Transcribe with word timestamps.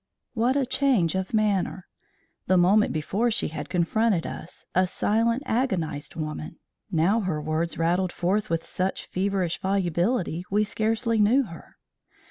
What 0.33 0.57
a 0.57 0.65
change 0.65 1.13
of 1.13 1.31
manner! 1.31 1.85
The 2.47 2.57
moment 2.57 2.91
before 2.91 3.29
she 3.29 3.49
had 3.49 3.69
confronted 3.69 4.25
us, 4.25 4.65
a 4.73 4.87
silent 4.87 5.43
agonised 5.45 6.15
woman; 6.15 6.57
now 6.91 7.19
her 7.19 7.39
words 7.39 7.77
rattled 7.77 8.11
forth 8.11 8.49
with 8.49 8.65
such 8.65 9.05
feverish 9.05 9.59
volubility 9.61 10.43
we 10.49 10.63
scarcely 10.63 11.19
knew 11.19 11.43
her. 11.43 11.75